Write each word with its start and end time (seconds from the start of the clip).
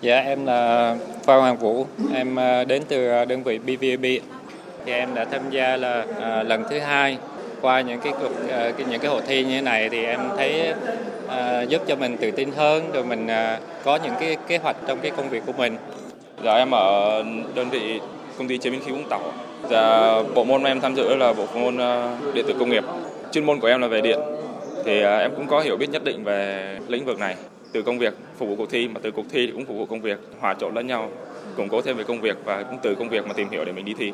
Dạ 0.00 0.20
em 0.20 0.46
là 0.46 0.94
Phan 1.24 1.40
Hoàng 1.40 1.56
Vũ, 1.56 1.86
em 2.14 2.38
à, 2.38 2.64
đến 2.64 2.82
từ 2.88 3.08
à, 3.08 3.24
đơn 3.24 3.42
vị 3.42 3.58
BVB. 3.58 4.04
Thì 4.84 4.92
em 4.92 5.14
đã 5.14 5.24
tham 5.24 5.40
gia 5.50 5.76
là 5.76 6.04
à, 6.20 6.42
lần 6.42 6.64
thứ 6.70 6.78
hai 6.78 7.18
qua 7.60 7.80
những 7.80 8.00
cái 8.00 8.12
cuộc 8.20 8.30
à, 8.50 8.72
những 8.90 9.00
cái 9.00 9.10
hội 9.10 9.22
thi 9.26 9.44
như 9.44 9.50
thế 9.50 9.60
này 9.60 9.88
thì 9.88 10.04
em 10.04 10.20
thấy 10.36 10.72
à, 11.28 11.62
giúp 11.62 11.82
cho 11.86 11.96
mình 11.96 12.16
tự 12.16 12.30
tin 12.30 12.50
hơn 12.56 12.90
rồi 12.92 13.04
mình 13.04 13.26
à, 13.26 13.60
có 13.84 13.98
những 14.04 14.12
cái 14.20 14.36
kế 14.48 14.58
hoạch 14.58 14.76
trong 14.86 14.98
cái 15.00 15.10
công 15.16 15.28
việc 15.28 15.42
của 15.46 15.52
mình. 15.52 15.76
Dạ 16.44 16.54
em 16.54 16.70
ở 16.70 17.22
đơn 17.54 17.70
vị 17.70 18.00
công 18.38 18.48
ty 18.48 18.58
chế 18.58 18.70
biến 18.70 18.80
khí 18.86 18.92
Vũng 18.92 19.08
Tàu. 19.08 19.32
Dạ 19.70 20.12
bộ 20.34 20.44
môn 20.44 20.62
mà 20.62 20.70
em 20.70 20.80
tham 20.80 20.94
dự 20.94 21.16
là 21.16 21.32
bộ 21.32 21.46
môn 21.54 21.78
à, 21.78 22.18
điện 22.34 22.44
tử 22.48 22.54
công 22.58 22.70
nghiệp. 22.70 22.84
Chuyên 23.32 23.44
môn 23.44 23.60
của 23.60 23.68
em 23.68 23.80
là 23.80 23.88
về 23.88 24.00
điện. 24.00 24.18
Thì 24.84 25.02
à, 25.02 25.18
em 25.18 25.30
cũng 25.36 25.46
có 25.46 25.60
hiểu 25.60 25.76
biết 25.76 25.90
nhất 25.90 26.04
định 26.04 26.24
về 26.24 26.70
lĩnh 26.88 27.04
vực 27.04 27.18
này 27.18 27.36
từ 27.72 27.82
công 27.82 27.98
việc 27.98 28.14
phục 28.38 28.48
vụ 28.48 28.56
cuộc 28.56 28.70
thi 28.70 28.88
mà 28.88 29.00
từ 29.02 29.10
cuộc 29.10 29.26
thi 29.30 29.46
thì 29.46 29.52
cũng 29.52 29.64
phục 29.64 29.76
vụ 29.76 29.86
công 29.86 30.02
việc 30.02 30.18
hòa 30.40 30.54
trộn 30.60 30.74
lẫn 30.74 30.86
nhau 30.86 31.10
củng 31.56 31.68
cố 31.68 31.82
thêm 31.82 31.96
về 31.96 32.04
công 32.04 32.20
việc 32.20 32.36
và 32.44 32.62
cũng 32.62 32.78
từ 32.82 32.94
công 32.94 33.08
việc 33.08 33.26
mà 33.26 33.32
tìm 33.32 33.48
hiểu 33.50 33.64
để 33.64 33.72
mình 33.72 33.84
đi 33.84 33.94
thi. 33.98 34.12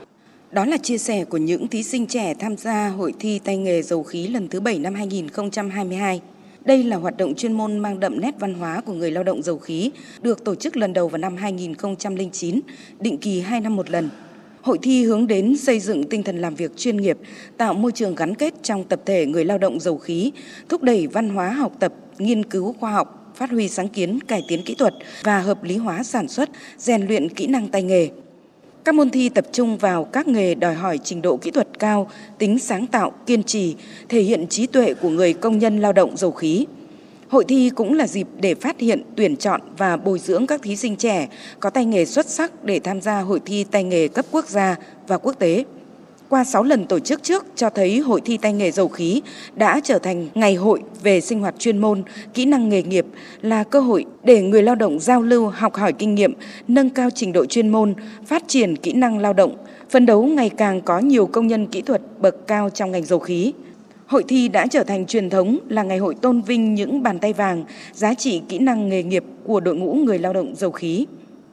Đó 0.51 0.65
là 0.65 0.77
chia 0.77 0.99
sẻ 0.99 1.25
của 1.25 1.37
những 1.37 1.69
thí 1.69 1.83
sinh 1.83 2.07
trẻ 2.07 2.35
tham 2.39 2.57
gia 2.57 2.89
hội 2.89 3.15
thi 3.19 3.39
tay 3.39 3.57
nghề 3.57 3.83
dầu 3.83 4.03
khí 4.03 4.29
lần 4.29 4.49
thứ 4.49 4.61
7 4.61 4.79
năm 4.79 4.95
2022. 4.95 6.21
Đây 6.65 6.85
là 6.85 6.97
hoạt 6.97 7.17
động 7.17 7.35
chuyên 7.35 7.53
môn 7.53 7.79
mang 7.79 8.01
đậm 8.01 8.21
nét 8.21 8.35
văn 8.39 8.55
hóa 8.55 8.81
của 8.81 8.93
người 8.93 9.11
lao 9.11 9.25
động 9.25 9.43
dầu 9.43 9.59
khí, 9.59 9.91
được 10.21 10.45
tổ 10.45 10.55
chức 10.55 10.77
lần 10.77 10.93
đầu 10.93 11.09
vào 11.09 11.19
năm 11.19 11.37
2009, 11.37 12.61
định 13.01 13.19
kỳ 13.19 13.41
2 13.41 13.61
năm 13.61 13.77
một 13.77 13.91
lần. 13.91 14.11
Hội 14.62 14.79
thi 14.83 15.05
hướng 15.05 15.27
đến 15.27 15.57
xây 15.57 15.81
dựng 15.81 16.05
tinh 16.05 16.23
thần 16.23 16.39
làm 16.39 16.55
việc 16.55 16.77
chuyên 16.77 16.97
nghiệp, 16.97 17.19
tạo 17.57 17.75
môi 17.75 17.93
trường 17.93 18.15
gắn 18.15 18.34
kết 18.34 18.55
trong 18.62 18.84
tập 18.84 19.01
thể 19.07 19.27
người 19.27 19.45
lao 19.45 19.59
động 19.59 19.81
dầu 19.81 19.98
khí, 19.98 20.33
thúc 20.69 20.83
đẩy 20.83 21.07
văn 21.07 21.29
hóa 21.29 21.51
học 21.51 21.73
tập, 21.81 21.93
nghiên 22.19 22.45
cứu 22.45 22.75
khoa 22.81 22.91
học, 22.91 23.22
phát 23.35 23.51
huy 23.51 23.69
sáng 23.69 23.89
kiến, 23.89 24.21
cải 24.21 24.45
tiến 24.49 24.63
kỹ 24.63 24.75
thuật 24.75 24.95
và 25.23 25.39
hợp 25.39 25.65
lý 25.65 25.77
hóa 25.77 26.03
sản 26.03 26.29
xuất, 26.29 26.49
rèn 26.79 27.07
luyện 27.07 27.29
kỹ 27.29 27.47
năng 27.47 27.69
tay 27.69 27.83
nghề. 27.83 28.09
Các 28.85 28.95
môn 28.95 29.11
thi 29.11 29.29
tập 29.29 29.47
trung 29.53 29.79
vào 29.79 30.05
các 30.05 30.29
nghề 30.29 30.55
đòi 30.55 30.75
hỏi 30.75 30.98
trình 31.05 31.23
độ 31.23 31.37
kỹ 31.37 31.51
thuật 31.51 31.69
cao, 31.79 32.11
tính 32.39 32.59
sáng 32.59 32.87
tạo, 32.87 33.12
kiên 33.27 33.43
trì, 33.43 33.77
thể 34.09 34.21
hiện 34.21 34.47
trí 34.47 34.67
tuệ 34.67 34.95
của 34.95 35.09
người 35.09 35.33
công 35.33 35.59
nhân 35.59 35.81
lao 35.81 35.93
động 35.93 36.17
dầu 36.17 36.33
khí. 36.33 36.67
Hội 37.29 37.45
thi 37.48 37.71
cũng 37.75 37.95
là 37.95 38.06
dịp 38.06 38.27
để 38.41 38.55
phát 38.55 38.81
hiện, 38.81 39.03
tuyển 39.17 39.37
chọn 39.37 39.61
và 39.78 39.97
bồi 39.97 40.19
dưỡng 40.19 40.47
các 40.47 40.62
thí 40.62 40.77
sinh 40.77 40.97
trẻ 40.97 41.28
có 41.61 41.71
tay 41.71 41.84
nghề 41.84 42.05
xuất 42.05 42.28
sắc 42.28 42.65
để 42.65 42.81
tham 42.81 43.01
gia 43.01 43.21
hội 43.21 43.41
thi 43.45 43.65
tay 43.65 43.84
nghề 43.84 44.09
cấp 44.09 44.27
quốc 44.31 44.49
gia 44.49 44.77
và 45.09 45.19
quốc 45.19 45.39
tế. 45.39 45.65
Qua 46.33 46.44
6 46.44 46.62
lần 46.62 46.86
tổ 46.86 46.98
chức 46.98 47.22
trước 47.22 47.47
cho 47.56 47.70
thấy 47.70 47.98
hội 47.98 48.20
thi 48.25 48.36
tay 48.36 48.52
nghề 48.52 48.70
dầu 48.70 48.88
khí 48.88 49.22
đã 49.55 49.80
trở 49.84 49.98
thành 49.98 50.28
ngày 50.34 50.55
hội 50.55 50.80
về 51.02 51.20
sinh 51.20 51.41
hoạt 51.41 51.55
chuyên 51.58 51.78
môn, 51.78 52.02
kỹ 52.34 52.44
năng 52.44 52.69
nghề 52.69 52.83
nghiệp 52.83 53.06
là 53.42 53.64
cơ 53.64 53.80
hội 53.80 54.05
để 54.25 54.42
người 54.42 54.62
lao 54.62 54.75
động 54.75 54.98
giao 55.00 55.22
lưu, 55.22 55.47
học 55.47 55.75
hỏi 55.75 55.92
kinh 55.92 56.14
nghiệm, 56.14 56.33
nâng 56.69 56.91
cao 56.91 57.10
trình 57.14 57.33
độ 57.33 57.47
chuyên 57.47 57.69
môn, 57.69 57.94
phát 58.27 58.42
triển 58.47 58.77
kỹ 58.77 58.92
năng 58.92 59.19
lao 59.19 59.33
động, 59.33 59.56
phấn 59.91 60.06
đấu 60.06 60.22
ngày 60.22 60.50
càng 60.50 60.80
có 60.80 60.98
nhiều 60.98 61.27
công 61.27 61.47
nhân 61.47 61.66
kỹ 61.66 61.83
thuật 61.83 62.00
bậc 62.19 62.47
cao 62.47 62.70
trong 62.70 62.91
ngành 62.91 63.05
dầu 63.05 63.19
khí. 63.19 63.53
Hội 64.06 64.25
thi 64.28 64.48
đã 64.48 64.66
trở 64.66 64.84
thành 64.84 65.06
truyền 65.06 65.30
thống 65.30 65.58
là 65.69 65.83
ngày 65.83 65.98
hội 65.98 66.14
tôn 66.14 66.42
vinh 66.42 66.75
những 66.75 67.03
bàn 67.03 67.19
tay 67.19 67.33
vàng, 67.33 67.64
giá 67.92 68.14
trị 68.14 68.42
kỹ 68.48 68.58
năng 68.58 68.88
nghề 68.88 69.03
nghiệp 69.03 69.25
của 69.44 69.60
đội 69.60 69.77
ngũ 69.77 69.94
người 69.94 70.19
lao 70.19 70.33
động 70.33 70.55
dầu 70.56 70.70
khí. 70.70 71.06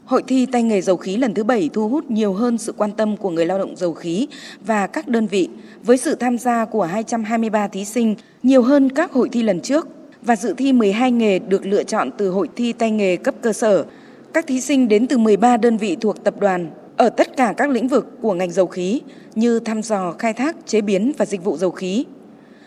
Hội 0.10 0.24
thi 0.28 0.46
tay 0.46 0.64
nghề 0.64 0.82
dầu 0.82 0.98
khí 0.98 1.18
lần 1.18 1.34
thứ 1.34 1.44
7 1.44 1.70
thu 1.74 1.90
hút 1.90 2.12
nhiều 2.12 2.34
hơn 2.34 2.58
sự 2.58 2.74
quan 2.78 2.92
tâm 2.92 3.18
của 3.18 3.30
người 3.30 3.46
lao 3.46 3.58
động 3.58 3.76
dầu 3.76 3.94
khí 3.94 4.28
và 4.66 4.88
các 4.88 5.08
đơn 5.08 5.28
vị 5.28 5.50
với 5.84 5.98
sự 5.98 6.16
tham 6.16 6.38
gia 6.38 6.66
của 6.66 6.84
223 6.84 7.68
thí 7.68 7.86
sinh, 7.86 8.16
nhiều 8.44 8.62
hơn 8.62 8.90
các 8.90 9.12
hội 9.12 9.30
thi 9.32 9.44
lần 9.44 9.62
trước 9.62 9.88
và 10.22 10.36
dự 10.36 10.54
thi 10.58 10.74
12 10.74 11.12
nghề 11.12 11.40
được 11.40 11.66
lựa 11.66 11.84
chọn 11.84 12.10
từ 12.18 12.30
hội 12.30 12.50
thi 12.56 12.74
tay 12.74 12.92
nghề 12.92 13.16
cấp 13.16 13.36
cơ 13.42 13.54
sở. 13.54 13.86
Các 14.34 14.48
thí 14.48 14.62
sinh 14.62 14.88
đến 14.88 15.08
từ 15.08 15.18
13 15.18 15.58
đơn 15.58 15.78
vị 15.78 15.98
thuộc 16.02 16.24
tập 16.24 16.40
đoàn 16.40 16.70
ở 16.98 17.10
tất 17.10 17.38
cả 17.38 17.54
các 17.58 17.70
lĩnh 17.70 17.88
vực 17.88 18.08
của 18.22 18.34
ngành 18.34 18.52
dầu 18.52 18.68
khí 18.68 19.02
như 19.36 19.60
thăm 19.60 19.84
dò, 19.84 20.12
khai 20.20 20.34
thác, 20.34 20.56
chế 20.66 20.82
biến 20.82 21.12
và 21.18 21.26
dịch 21.26 21.44
vụ 21.44 21.58
dầu 21.58 21.72
khí. 21.72 22.06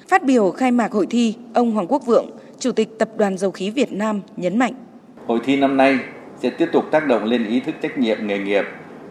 Phát 0.09 0.25
biểu 0.25 0.51
khai 0.51 0.71
mạc 0.71 0.93
hội 0.93 1.07
thi, 1.11 1.35
ông 1.55 1.71
Hoàng 1.71 1.87
Quốc 1.89 2.07
Vượng, 2.07 2.31
Chủ 2.59 2.73
tịch 2.73 2.99
Tập 2.99 3.09
đoàn 3.17 3.39
Dầu 3.39 3.51
khí 3.51 3.71
Việt 3.71 3.93
Nam 3.93 4.21
nhấn 4.37 4.59
mạnh. 4.59 4.75
Hội 5.27 5.41
thi 5.45 5.57
năm 5.57 5.77
nay 5.77 5.99
sẽ 6.43 6.51
tiếp 6.51 6.69
tục 6.73 6.85
tác 6.91 7.07
động 7.07 7.25
lên 7.25 7.47
ý 7.47 7.61
thức 7.61 7.75
trách 7.83 7.99
nhiệm 7.99 8.27
nghề 8.27 8.39
nghiệp, 8.39 8.65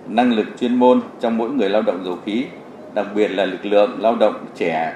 năng 0.08 0.34
lực 0.34 0.48
chuyên 0.60 0.76
môn 0.76 1.02
trong 1.20 1.38
mỗi 1.38 1.50
người 1.50 1.70
lao 1.70 1.82
động 1.82 2.02
dầu 2.06 2.18
khí, 2.26 2.46
đặc 2.94 3.08
biệt 3.16 3.28
là 3.28 3.46
lực 3.46 3.66
lượng 3.66 4.02
lao 4.02 4.16
động 4.16 4.46
trẻ, 4.56 4.94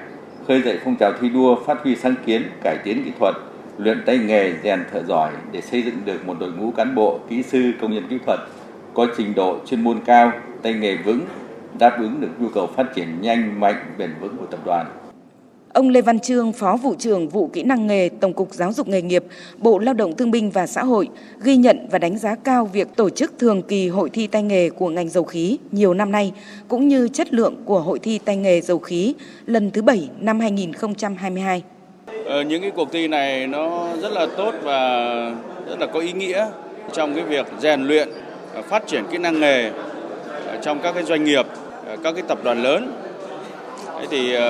khơi 0.48 0.62
dậy 0.62 0.78
phong 0.84 0.96
trào 0.96 1.12
thi 1.20 1.28
đua 1.28 1.56
phát 1.66 1.82
huy 1.82 1.96
sáng 1.96 2.14
kiến, 2.26 2.42
cải 2.62 2.78
tiến 2.84 3.02
kỹ 3.04 3.12
thuật, 3.18 3.34
luyện 3.78 4.02
tay 4.06 4.18
nghề, 4.18 4.52
rèn 4.62 4.84
thợ 4.92 5.02
giỏi 5.02 5.32
để 5.52 5.60
xây 5.60 5.82
dựng 5.82 5.94
được 6.04 6.26
một 6.26 6.36
đội 6.40 6.52
ngũ 6.52 6.70
cán 6.70 6.94
bộ, 6.94 7.20
kỹ 7.28 7.42
sư, 7.42 7.72
công 7.80 7.94
nhân 7.94 8.04
kỹ 8.10 8.18
thuật 8.26 8.40
có 8.94 9.06
trình 9.16 9.34
độ 9.34 9.58
chuyên 9.66 9.84
môn 9.84 10.00
cao, 10.04 10.32
tay 10.62 10.72
nghề 10.74 10.96
vững, 10.96 11.20
đáp 11.78 11.98
ứng 12.00 12.20
được 12.20 12.30
nhu 12.38 12.48
cầu 12.48 12.66
phát 12.66 12.94
triển 12.94 13.20
nhanh, 13.20 13.60
mạnh, 13.60 13.94
bền 13.98 14.10
vững 14.20 14.36
của 14.36 14.46
tập 14.46 14.60
đoàn. 14.64 14.86
Ông 15.76 15.88
Lê 15.88 16.00
Văn 16.00 16.20
Trương, 16.20 16.52
Phó 16.52 16.76
vụ 16.76 16.94
trưởng 16.98 17.28
vụ 17.28 17.46
kỹ 17.46 17.62
năng 17.62 17.86
nghề 17.86 18.08
Tổng 18.20 18.32
cục 18.32 18.54
Giáo 18.54 18.72
dục 18.72 18.88
nghề 18.88 19.02
nghiệp, 19.02 19.24
Bộ 19.58 19.78
Lao 19.78 19.94
động 19.94 20.16
Thương 20.16 20.30
binh 20.30 20.50
và 20.50 20.66
Xã 20.66 20.84
hội 20.84 21.08
ghi 21.42 21.56
nhận 21.56 21.88
và 21.90 21.98
đánh 21.98 22.18
giá 22.18 22.34
cao 22.44 22.64
việc 22.64 22.88
tổ 22.96 23.10
chức 23.10 23.32
thường 23.38 23.62
kỳ 23.62 23.88
hội 23.88 24.10
thi 24.10 24.26
tay 24.26 24.42
nghề 24.42 24.70
của 24.70 24.88
ngành 24.88 25.08
dầu 25.08 25.24
khí 25.24 25.58
nhiều 25.72 25.94
năm 25.94 26.12
nay 26.12 26.32
cũng 26.68 26.88
như 26.88 27.08
chất 27.08 27.34
lượng 27.34 27.56
của 27.64 27.80
hội 27.80 27.98
thi 27.98 28.18
tay 28.18 28.36
nghề 28.36 28.60
dầu 28.60 28.78
khí 28.78 29.14
lần 29.46 29.70
thứ 29.70 29.82
7 29.82 30.08
năm 30.20 30.40
2022. 30.40 31.62
Ờ, 32.24 32.42
những 32.42 32.62
cái 32.62 32.70
cuộc 32.70 32.92
thi 32.92 33.08
này 33.08 33.46
nó 33.46 33.88
rất 34.02 34.12
là 34.12 34.26
tốt 34.36 34.54
và 34.62 35.08
rất 35.68 35.80
là 35.80 35.86
có 35.86 36.00
ý 36.00 36.12
nghĩa 36.12 36.46
trong 36.92 37.14
cái 37.14 37.24
việc 37.24 37.46
rèn 37.60 37.82
luyện 37.82 38.08
phát 38.68 38.86
triển 38.86 39.04
kỹ 39.10 39.18
năng 39.18 39.40
nghề 39.40 39.70
ờ, 40.46 40.58
trong 40.62 40.80
các 40.82 40.92
cái 40.92 41.04
doanh 41.04 41.24
nghiệp, 41.24 41.46
ờ, 41.86 41.96
các 42.04 42.12
cái 42.14 42.24
tập 42.28 42.38
đoàn 42.44 42.62
lớn 42.62 43.05
Thế 44.00 44.06
thì 44.10 44.36
uh, 44.36 44.42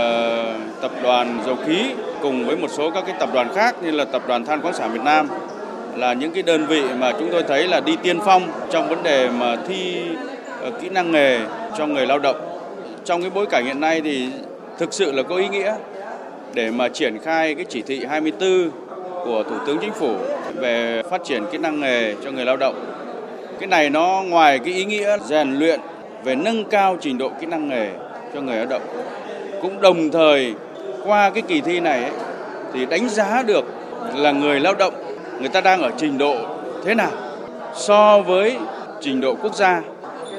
tập 0.82 0.90
đoàn 1.02 1.38
dầu 1.46 1.56
khí 1.66 1.84
cùng 2.22 2.46
với 2.46 2.56
một 2.56 2.70
số 2.70 2.90
các 2.90 3.04
cái 3.06 3.16
tập 3.20 3.28
đoàn 3.34 3.48
khác 3.54 3.76
như 3.82 3.90
là 3.90 4.04
tập 4.04 4.22
đoàn 4.28 4.44
than 4.44 4.62
khoáng 4.62 4.74
sản 4.74 4.92
Việt 4.92 5.02
Nam 5.04 5.28
là 5.96 6.12
những 6.12 6.32
cái 6.32 6.42
đơn 6.42 6.66
vị 6.66 6.82
mà 6.98 7.12
chúng 7.12 7.28
tôi 7.32 7.42
thấy 7.42 7.68
là 7.68 7.80
đi 7.80 7.96
tiên 8.02 8.18
phong 8.24 8.42
trong 8.70 8.88
vấn 8.88 9.02
đề 9.02 9.28
mà 9.28 9.56
thi 9.68 10.02
uh, 10.66 10.80
kỹ 10.80 10.88
năng 10.88 11.12
nghề 11.12 11.40
cho 11.78 11.86
người 11.86 12.06
lao 12.06 12.18
động. 12.18 12.36
Trong 13.04 13.20
cái 13.20 13.30
bối 13.34 13.46
cảnh 13.46 13.64
hiện 13.64 13.80
nay 13.80 14.00
thì 14.00 14.28
thực 14.78 14.92
sự 14.92 15.12
là 15.12 15.22
có 15.22 15.36
ý 15.36 15.48
nghĩa 15.48 15.74
để 16.54 16.70
mà 16.70 16.88
triển 16.88 17.18
khai 17.18 17.54
cái 17.54 17.64
chỉ 17.68 17.82
thị 17.82 18.04
24 18.04 18.70
của 19.24 19.42
Thủ 19.42 19.56
tướng 19.66 19.78
Chính 19.80 19.92
phủ 19.92 20.16
về 20.54 21.02
phát 21.10 21.24
triển 21.24 21.44
kỹ 21.52 21.58
năng 21.58 21.80
nghề 21.80 22.14
cho 22.24 22.30
người 22.30 22.44
lao 22.44 22.56
động. 22.56 22.84
Cái 23.60 23.66
này 23.66 23.90
nó 23.90 24.22
ngoài 24.26 24.58
cái 24.58 24.74
ý 24.74 24.84
nghĩa 24.84 25.18
rèn 25.24 25.52
luyện 25.58 25.80
về 26.24 26.34
nâng 26.34 26.64
cao 26.64 26.96
trình 27.00 27.18
độ 27.18 27.30
kỹ 27.40 27.46
năng 27.46 27.68
nghề 27.68 27.90
cho 28.36 28.42
người 28.42 28.56
lao 28.56 28.66
động. 28.66 28.82
Cũng 29.62 29.80
đồng 29.80 30.10
thời 30.10 30.54
qua 31.04 31.30
cái 31.30 31.42
kỳ 31.42 31.60
thi 31.60 31.80
này 31.80 32.02
ấy, 32.02 32.12
thì 32.72 32.86
đánh 32.86 33.08
giá 33.08 33.42
được 33.42 33.64
là 34.14 34.32
người 34.32 34.60
lao 34.60 34.74
động 34.74 34.94
người 35.40 35.48
ta 35.48 35.60
đang 35.60 35.82
ở 35.82 35.90
trình 35.98 36.18
độ 36.18 36.36
thế 36.84 36.94
nào 36.94 37.10
so 37.74 38.20
với 38.20 38.56
trình 39.00 39.20
độ 39.20 39.34
quốc 39.42 39.54
gia 39.54 39.82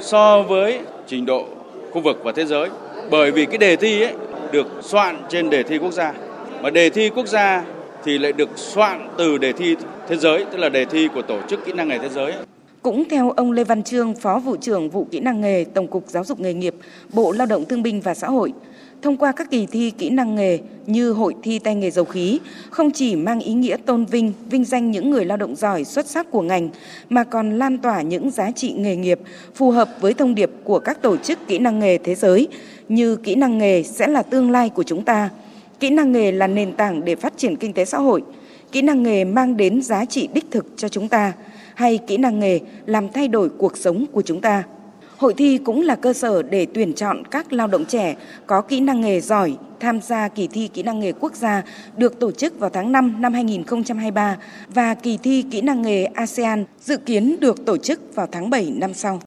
so 0.02 0.42
với 0.42 0.80
trình 1.08 1.26
độ 1.26 1.46
khu 1.92 2.02
vực 2.02 2.20
và 2.24 2.32
thế 2.32 2.46
giới. 2.46 2.70
Bởi 3.10 3.32
vì 3.32 3.46
cái 3.46 3.58
đề 3.58 3.76
thi 3.76 4.02
ấy 4.02 4.14
được 4.52 4.68
soạn 4.82 5.22
trên 5.30 5.50
đề 5.50 5.64
thi 5.64 5.78
quốc 5.78 5.94
gia. 5.94 6.14
Mà 6.62 6.70
đề 6.70 6.90
thi 6.90 7.10
quốc 7.10 7.28
gia 7.28 7.64
thì 8.04 8.18
lại 8.18 8.32
được 8.34 8.50
soạn 8.56 9.10
từ 9.18 9.38
đề 9.38 9.52
thi 9.52 9.76
thế 10.08 10.16
giới 10.16 10.46
tức 10.52 10.58
là 10.58 10.70
đề 10.70 10.86
thi 10.86 11.08
của 11.16 11.22
tổ 11.22 11.38
chức 11.50 11.66
kỹ 11.66 11.72
năng 11.74 11.88
nghề 11.88 11.98
thế 11.98 12.10
giới 12.10 12.34
cũng 12.88 13.04
theo 13.10 13.32
ông 13.32 13.52
Lê 13.52 13.64
Văn 13.64 13.84
Trương, 13.84 14.14
Phó 14.14 14.40
vụ 14.40 14.56
trưởng 14.56 14.90
vụ 14.90 15.08
kỹ 15.12 15.20
năng 15.20 15.42
nghề, 15.42 15.64
Tổng 15.64 15.88
cục 15.88 16.04
Giáo 16.08 16.24
dục 16.24 16.40
nghề 16.40 16.54
nghiệp, 16.54 16.76
Bộ 17.14 17.32
Lao 17.32 17.48
động 17.48 17.66
Thương 17.66 17.84
binh 17.84 18.02
và 18.02 18.14
Xã 18.14 18.28
hội, 18.28 18.54
thông 19.02 19.18
qua 19.18 19.32
các 19.32 19.52
kỳ 19.52 19.66
thi 19.66 19.92
kỹ 19.98 20.10
năng 20.10 20.36
nghề 20.36 20.60
như 20.86 21.12
hội 21.12 21.36
thi 21.44 21.60
tay 21.60 21.76
nghề 21.76 21.92
dầu 21.92 22.06
khí 22.06 22.40
không 22.70 22.92
chỉ 22.92 23.16
mang 23.16 23.40
ý 23.40 23.54
nghĩa 23.54 23.78
tôn 23.86 24.06
vinh, 24.06 24.34
vinh 24.50 24.66
danh 24.66 24.92
những 24.92 25.10
người 25.10 25.26
lao 25.26 25.38
động 25.38 25.56
giỏi 25.56 25.84
xuất 25.84 26.08
sắc 26.08 26.32
của 26.32 26.42
ngành 26.42 26.70
mà 27.10 27.24
còn 27.24 27.58
lan 27.58 27.78
tỏa 27.78 28.02
những 28.02 28.32
giá 28.32 28.52
trị 28.52 28.74
nghề 28.78 28.96
nghiệp 28.96 29.20
phù 29.56 29.72
hợp 29.72 29.90
với 30.02 30.14
thông 30.14 30.36
điệp 30.36 30.52
của 30.64 30.80
các 30.80 31.02
tổ 31.02 31.18
chức 31.18 31.48
kỹ 31.48 31.60
năng 31.60 31.80
nghề 31.80 31.98
thế 31.98 32.16
giới 32.16 32.48
như 32.90 33.16
kỹ 33.16 33.36
năng 33.36 33.58
nghề 33.58 33.84
sẽ 33.84 34.08
là 34.08 34.22
tương 34.22 34.52
lai 34.52 34.70
của 34.70 34.84
chúng 34.84 35.04
ta. 35.04 35.30
Kỹ 35.80 35.90
năng 35.90 36.12
nghề 36.12 36.32
là 36.32 36.48
nền 36.48 36.74
tảng 36.74 37.06
để 37.06 37.16
phát 37.16 37.34
triển 37.38 37.56
kinh 37.56 37.74
tế 37.74 37.86
xã 37.86 37.98
hội. 37.98 38.24
Kỹ 38.72 38.82
năng 38.82 39.04
nghề 39.04 39.24
mang 39.24 39.58
đến 39.58 39.82
giá 39.82 40.06
trị 40.06 40.28
đích 40.34 40.52
thực 40.52 40.66
cho 40.78 40.90
chúng 40.90 41.08
ta, 41.08 41.34
hay 41.76 41.98
kỹ 41.98 42.18
năng 42.18 42.40
nghề 42.40 42.60
làm 42.86 43.10
thay 43.10 43.28
đổi 43.28 43.50
cuộc 43.50 43.78
sống 43.78 44.06
của 44.12 44.22
chúng 44.22 44.42
ta. 44.42 44.64
Hội 45.18 45.34
thi 45.34 45.58
cũng 45.58 45.82
là 45.82 45.96
cơ 45.96 46.14
sở 46.14 46.42
để 46.42 46.68
tuyển 46.74 46.94
chọn 46.94 47.24
các 47.32 47.54
lao 47.54 47.68
động 47.68 47.86
trẻ 47.86 48.16
có 48.48 48.62
kỹ 48.62 48.80
năng 48.80 49.02
nghề 49.02 49.22
giỏi, 49.22 49.58
tham 49.80 50.02
gia 50.02 50.28
kỳ 50.28 50.48
thi 50.48 50.68
kỹ 50.68 50.84
năng 50.84 51.00
nghề 51.00 51.12
quốc 51.12 51.36
gia 51.36 51.64
được 51.98 52.20
tổ 52.20 52.32
chức 52.32 52.60
vào 52.60 52.70
tháng 52.70 52.92
5 52.92 53.16
năm 53.20 53.34
2023 53.34 54.38
và 54.68 54.94
kỳ 54.94 55.18
thi 55.24 55.46
kỹ 55.52 55.62
năng 55.62 55.82
nghề 55.82 56.06
ASEAN 56.06 56.66
dự 56.82 56.98
kiến 56.98 57.36
được 57.40 57.66
tổ 57.66 57.78
chức 57.78 58.16
vào 58.16 58.28
tháng 58.32 58.50
7 58.50 58.74
năm 58.76 58.94
sau. 58.94 59.16